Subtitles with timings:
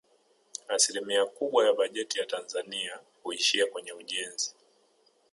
[0.67, 4.55] Asilimia kubwa ya bajeti ya Tanzania huishia kwenye ujenzi